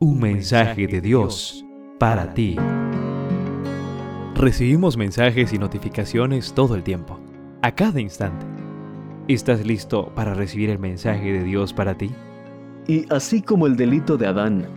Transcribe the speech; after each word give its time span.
Un 0.00 0.20
mensaje 0.20 0.86
de 0.86 1.00
Dios 1.00 1.64
para 1.98 2.32
ti. 2.32 2.54
Recibimos 4.36 4.96
mensajes 4.96 5.52
y 5.52 5.58
notificaciones 5.58 6.52
todo 6.52 6.76
el 6.76 6.84
tiempo, 6.84 7.18
a 7.62 7.74
cada 7.74 8.00
instante. 8.00 8.46
¿Estás 9.26 9.66
listo 9.66 10.12
para 10.14 10.34
recibir 10.34 10.70
el 10.70 10.78
mensaje 10.78 11.32
de 11.32 11.42
Dios 11.42 11.72
para 11.72 11.98
ti? 11.98 12.12
Y 12.86 13.12
así 13.12 13.42
como 13.42 13.66
el 13.66 13.74
delito 13.74 14.16
de 14.16 14.28
Adán 14.28 14.68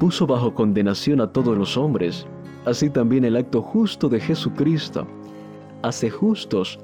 puso 0.00 0.26
bajo 0.26 0.52
condenación 0.52 1.20
a 1.20 1.30
todos 1.30 1.56
los 1.56 1.76
hombres, 1.76 2.26
así 2.64 2.90
también 2.90 3.24
el 3.24 3.36
acto 3.36 3.62
justo 3.62 4.08
de 4.08 4.18
Jesucristo 4.18 5.06
hace 5.82 6.10
justos 6.10 6.80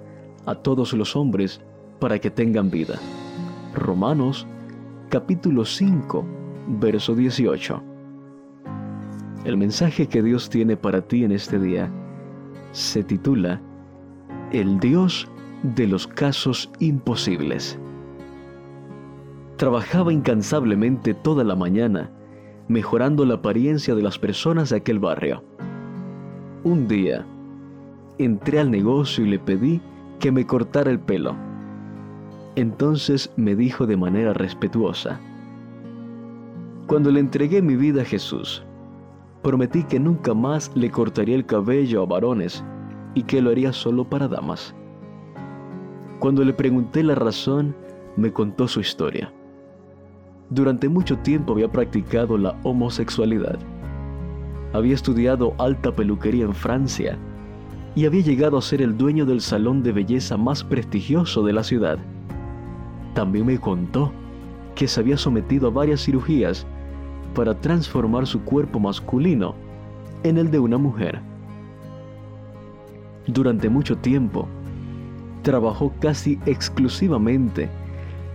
a 0.47 0.55
todos 0.55 0.93
los 0.93 1.17
hombres 1.17 1.61
para 1.99 2.21
que 2.21 2.31
tengan 2.31 2.71
vida. 2.71 2.95
Romanos 3.75 4.47
capítulo 5.09 5.65
5 5.65 6.42
verso 6.67 7.15
18. 7.15 7.83
El 9.45 9.57
mensaje 9.57 10.07
que 10.09 10.23
Dios 10.23 10.49
tiene 10.49 10.77
para 10.77 11.03
ti 11.03 11.25
en 11.25 11.33
este 11.33 11.59
día 11.59 11.91
se 12.71 13.03
titula 13.03 13.61
El 14.53 14.79
Dios 14.79 15.29
de 15.63 15.87
los 15.87 16.07
casos 16.07 16.71
imposibles. 16.79 17.79
Trabajaba 19.57 20.13
incansablemente 20.13 21.15
toda 21.15 21.45
la 21.45 21.55
mañana, 21.55 22.11
mejorando 22.69 23.25
la 23.25 23.35
apariencia 23.35 23.95
de 23.95 24.03
las 24.03 24.19
personas 24.19 24.71
de 24.71 24.77
aquel 24.77 24.99
barrio. 24.99 25.45
Un 26.65 26.87
día, 26.89 27.27
entré 28.19 28.61
al 28.61 28.71
negocio 28.71 29.25
y 29.25 29.31
le 29.31 29.39
pedí 29.39 29.81
que 30.21 30.31
me 30.33 30.47
cortara 30.47 30.91
el 30.91 31.01
pelo. 31.01 31.37
Entonces 32.55 33.33
me 33.37 33.57
dijo 33.57 33.87
de 33.87 33.97
manera 33.97 34.33
respetuosa, 34.33 35.21
cuando 36.93 37.11
le 37.11 37.21
entregué 37.21 37.63
mi 37.63 37.75
vida 37.75 38.03
a 38.03 38.05
Jesús, 38.05 38.63
prometí 39.43 39.83
que 39.83 39.99
nunca 39.99 40.35
más 40.35 40.71
le 40.75 40.91
cortaría 40.91 41.35
el 41.35 41.47
cabello 41.47 42.03
a 42.03 42.05
varones 42.05 42.63
y 43.15 43.23
que 43.23 43.41
lo 43.41 43.49
haría 43.49 43.73
solo 43.73 44.05
para 44.05 44.29
damas. 44.29 44.75
Cuando 46.19 46.45
le 46.45 46.53
pregunté 46.53 47.03
la 47.03 47.15
razón, 47.15 47.75
me 48.19 48.31
contó 48.31 48.69
su 48.69 48.81
historia. 48.81 49.33
Durante 50.51 50.91
mucho 50.91 51.17
tiempo 51.17 51.55
había 51.55 51.73
practicado 51.73 52.37
la 52.37 52.61
homosexualidad. 52.63 53.59
Había 54.75 54.93
estudiado 54.93 55.55
alta 55.57 55.97
peluquería 55.97 56.45
en 56.45 56.53
Francia 56.55 57.17
y 57.95 58.05
había 58.05 58.21
llegado 58.21 58.59
a 58.59 58.61
ser 58.61 58.83
el 58.83 58.99
dueño 58.99 59.25
del 59.25 59.41
salón 59.41 59.83
de 59.83 59.93
belleza 59.93 60.37
más 60.37 60.63
prestigioso 60.63 61.43
de 61.43 61.55
la 61.55 61.65
ciudad. 61.65 61.97
También 63.15 63.47
me 63.47 63.59
contó 63.59 64.13
que 64.75 64.87
se 64.87 65.01
había 65.01 65.17
sometido 65.17 65.69
a 65.69 65.71
varias 65.71 66.03
cirugías 66.03 66.67
para 67.35 67.55
transformar 67.61 68.27
su 68.27 68.43
cuerpo 68.43 68.79
masculino 68.79 69.55
en 70.23 70.39
el 70.39 70.51
de 70.51 70.59
una 70.59 70.79
mujer. 70.79 71.21
Durante 73.27 73.69
mucho 73.69 73.97
tiempo, 73.99 74.49
trabajó 75.43 75.93
casi 76.01 76.39
exclusivamente 76.47 77.69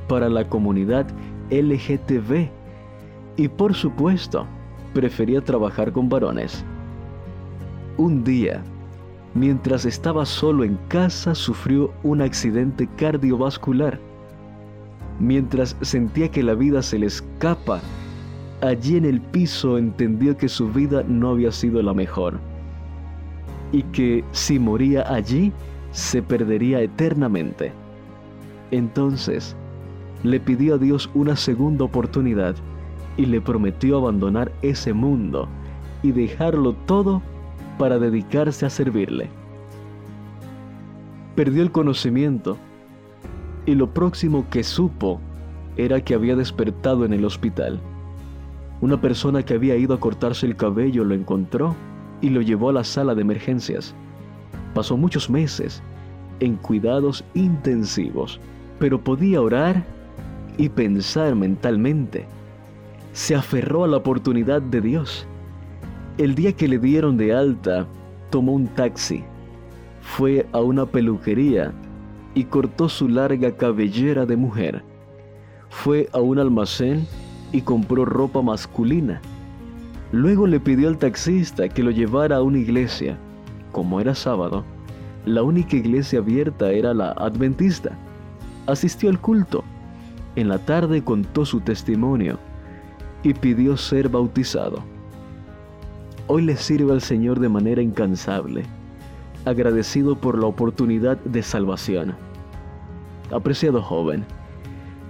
para 0.08 0.30
la 0.30 0.48
comunidad 0.48 1.08
LGTB 1.50 2.50
y 3.38 3.48
por 3.48 3.74
supuesto 3.74 4.46
prefería 4.94 5.42
trabajar 5.42 5.92
con 5.92 6.10
varones. 6.10 6.64
Un 7.98 8.24
día, 8.24 8.62
mientras 9.34 9.86
estaba 9.86 10.26
solo 10.26 10.64
en 10.64 10.78
casa, 10.88 11.36
sufrió 11.36 11.92
un 12.04 12.22
accidente 12.22 12.88
cardiovascular. 12.98 14.00
Mientras 15.20 15.76
sentía 15.82 16.30
que 16.30 16.44
la 16.44 16.54
vida 16.54 16.82
se 16.82 17.00
le 17.00 17.08
escapa 17.08 17.82
allí 18.62 18.98
en 18.98 19.06
el 19.06 19.22
piso 19.22 19.78
entendió 19.78 20.36
que 20.36 20.50
su 20.50 20.70
vida 20.70 21.04
no 21.08 21.30
había 21.30 21.52
sido 21.52 21.82
la 21.82 21.94
mejor 21.94 22.40
y 23.72 23.84
que 23.84 24.24
si 24.32 24.60
moría 24.60 25.12
allí 25.12 25.52
se 25.92 26.22
perdería 26.22 26.82
eternamente. 26.82 27.72
Entonces 28.72 29.56
le 30.24 30.40
pidió 30.40 30.76
a 30.76 30.78
Dios 30.78 31.10
una 31.14 31.36
segunda 31.36 31.86
oportunidad 31.86 32.56
y 33.18 33.26
le 33.26 33.42
prometió 33.42 33.98
abandonar 33.98 34.52
ese 34.62 34.94
mundo 34.94 35.48
y 36.04 36.12
dejarlo 36.12 36.74
todo 36.86 37.22
para 37.78 38.00
dedicarse 38.00 38.66
a 38.66 38.70
servirle. 38.70 39.30
Perdió 41.36 41.62
el 41.62 41.72
conocimiento 41.72 42.58
y 43.66 43.76
lo 43.76 43.94
próximo 43.94 44.46
que 44.50 44.64
supo 44.64 45.20
era 45.76 46.02
que 46.02 46.16
había 46.16 46.36
despertado 46.36 47.06
en 47.06 47.14
el 47.14 47.26
hospital. 47.26 47.80
Una 48.80 49.02
persona 49.02 49.44
que 49.44 49.56
había 49.56 49.76
ido 49.76 49.96
a 49.96 50.00
cortarse 50.00 50.46
el 50.46 50.56
cabello 50.56 51.04
lo 51.04 51.16
encontró 51.16 51.76
y 52.22 52.30
lo 52.30 52.42
llevó 52.42 52.70
a 52.70 52.74
la 52.74 52.84
sala 52.84 53.16
de 53.16 53.22
emergencias. 53.22 53.96
Pasó 54.74 54.98
muchos 54.98 55.30
meses 55.30 55.82
en 56.40 56.56
cuidados 56.56 57.24
intensivos, 57.34 58.40
pero 58.80 59.02
podía 59.04 59.42
orar 59.42 59.84
y 60.58 60.70
pensar 60.70 61.36
mentalmente. 61.36 62.28
Se 63.14 63.34
aferró 63.34 63.84
a 63.84 63.88
la 63.88 63.98
oportunidad 63.98 64.62
de 64.62 64.82
Dios. 64.82 65.26
El 66.20 66.36
día 66.36 66.54
que 66.54 66.68
le 66.68 66.78
dieron 66.78 67.18
de 67.18 67.34
alta, 67.34 67.88
tomó 68.30 68.54
un 68.54 68.68
taxi, 68.68 69.24
fue 70.02 70.48
a 70.52 70.60
una 70.60 70.86
peluquería 70.86 71.74
y 72.36 72.44
cortó 72.46 72.90
su 72.90 73.10
larga 73.10 73.56
cabellera 73.56 74.26
de 74.26 74.38
mujer. 74.38 74.84
Fue 75.70 76.10
a 76.14 76.20
un 76.20 76.40
almacén 76.40 77.08
y 77.52 77.62
compró 77.62 78.06
ropa 78.06 78.42
masculina. 78.42 79.22
Luego 80.12 80.48
le 80.48 80.60
pidió 80.60 80.88
al 80.88 80.98
taxista 80.98 81.68
que 81.68 81.84
lo 81.84 81.92
llevara 81.92 82.38
a 82.38 82.42
una 82.42 82.60
iglesia. 82.60 83.18
Como 83.72 84.00
era 84.00 84.16
sábado, 84.16 84.64
la 85.26 85.44
única 85.44 85.76
iglesia 85.76 86.20
abierta 86.20 86.72
era 86.72 86.94
la 86.94 87.12
adventista. 87.12 87.92
Asistió 88.66 89.10
al 89.10 89.20
culto. 89.20 89.64
En 90.36 90.48
la 90.48 90.60
tarde 90.60 91.04
contó 91.04 91.46
su 91.46 91.60
testimonio 91.60 92.40
y 93.24 93.34
pidió 93.34 93.76
ser 93.76 94.08
bautizado. 94.08 94.84
Hoy 96.28 96.44
le 96.44 96.56
sirve 96.56 96.92
al 96.92 97.02
Señor 97.02 97.40
de 97.40 97.50
manera 97.50 97.82
incansable, 97.82 98.64
agradecido 99.46 100.16
por 100.16 100.38
la 100.38 100.48
oportunidad 100.48 101.18
de 101.18 101.42
salvación. 101.42 102.16
Apreciado 103.32 103.82
joven, 103.82 104.26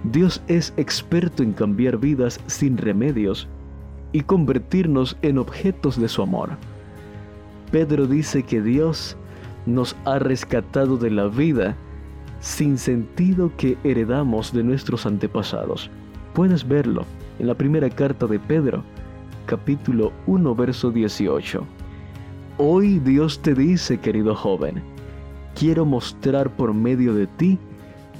Dios 0.04 0.42
es 0.46 0.72
experto 0.76 1.42
en 1.42 1.52
cambiar 1.52 1.98
vidas 1.98 2.40
sin 2.46 2.76
remedios 2.76 3.48
y 4.12 4.22
convertirnos 4.22 5.16
en 5.22 5.38
objetos 5.38 6.00
de 6.00 6.08
su 6.08 6.22
amor. 6.22 6.50
Pedro 7.70 8.06
dice 8.06 8.42
que 8.44 8.62
Dios 8.62 9.16
nos 9.66 9.96
ha 10.04 10.18
rescatado 10.18 10.96
de 10.96 11.10
la 11.10 11.26
vida 11.26 11.76
sin 12.40 12.78
sentido 12.78 13.50
que 13.56 13.76
heredamos 13.82 14.52
de 14.52 14.62
nuestros 14.62 15.04
antepasados. 15.04 15.90
Puedes 16.32 16.66
verlo 16.66 17.04
en 17.38 17.48
la 17.48 17.54
primera 17.54 17.90
carta 17.90 18.26
de 18.26 18.38
Pedro, 18.38 18.84
capítulo 19.46 20.12
1, 20.26 20.54
verso 20.54 20.90
18. 20.90 21.66
Hoy 22.58 23.00
Dios 23.00 23.40
te 23.40 23.54
dice, 23.54 23.98
querido 23.98 24.34
joven, 24.34 24.82
quiero 25.54 25.84
mostrar 25.84 26.54
por 26.56 26.72
medio 26.72 27.12
de 27.14 27.26
ti 27.26 27.58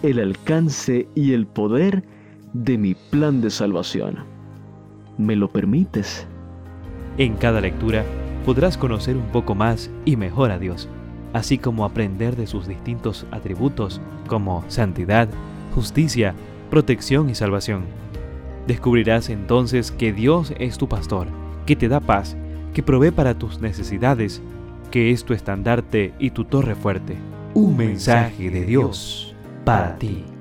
el 0.02 0.20
alcance 0.20 1.08
y 1.14 1.32
el 1.32 1.46
poder 1.46 2.04
de 2.52 2.78
mi 2.78 2.94
plan 2.94 3.40
de 3.40 3.50
salvación. 3.50 4.16
¿Me 5.16 5.34
lo 5.34 5.50
permites? 5.50 6.26
En 7.18 7.34
cada 7.34 7.60
lectura 7.60 8.04
podrás 8.44 8.78
conocer 8.78 9.16
un 9.16 9.26
poco 9.26 9.54
más 9.54 9.90
y 10.04 10.16
mejor 10.16 10.50
a 10.50 10.58
Dios, 10.58 10.88
así 11.32 11.58
como 11.58 11.84
aprender 11.84 12.36
de 12.36 12.46
sus 12.46 12.68
distintos 12.68 13.26
atributos 13.32 14.00
como 14.28 14.64
santidad, 14.68 15.28
justicia, 15.74 16.34
protección 16.70 17.28
y 17.28 17.34
salvación. 17.34 17.82
Descubrirás 18.66 19.30
entonces 19.30 19.90
que 19.90 20.12
Dios 20.12 20.54
es 20.58 20.78
tu 20.78 20.88
pastor, 20.88 21.26
que 21.66 21.74
te 21.74 21.88
da 21.88 22.00
paz, 22.00 22.36
que 22.72 22.82
provee 22.82 23.10
para 23.10 23.36
tus 23.36 23.60
necesidades, 23.60 24.40
que 24.92 25.10
es 25.10 25.24
tu 25.24 25.34
estandarte 25.34 26.14
y 26.18 26.30
tu 26.30 26.44
torre 26.44 26.74
fuerte. 26.74 27.16
Un 27.54 27.76
mensaje 27.76 28.50
de 28.50 28.64
Dios 28.64 29.34
para 29.64 29.96
ti. 29.98 30.37